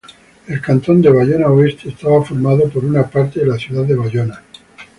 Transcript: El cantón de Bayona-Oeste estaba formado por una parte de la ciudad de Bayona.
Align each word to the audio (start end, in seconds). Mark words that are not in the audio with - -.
El 0.47 0.59
cantón 0.61 0.99
de 0.99 1.11
Bayona-Oeste 1.11 1.89
estaba 1.89 2.25
formado 2.25 2.67
por 2.67 2.83
una 2.83 3.07
parte 3.07 3.41
de 3.41 3.45
la 3.45 3.59
ciudad 3.59 3.83
de 3.83 3.93
Bayona. 3.93 4.41